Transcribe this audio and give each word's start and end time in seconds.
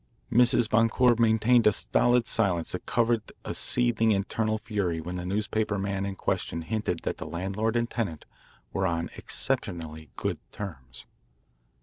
Mrs. 0.31 0.67
Boncour 0.67 1.15
maintained 1.19 1.67
a 1.67 1.71
stolid 1.71 2.25
silence 2.25 2.71
that 2.71 2.87
covered 2.87 3.31
a 3.45 3.53
seething 3.53 4.09
internal 4.11 4.57
fury 4.57 4.99
when 4.99 5.13
the 5.13 5.27
newspaperman 5.27 6.07
in 6.07 6.15
question 6.15 6.63
hinted 6.63 7.01
that 7.03 7.17
the 7.19 7.27
landlord 7.27 7.75
and 7.75 7.87
tenant 7.87 8.25
were 8.73 8.87
on 8.87 9.11
exceptionally 9.15 10.09
good 10.15 10.39
terms. 10.51 11.05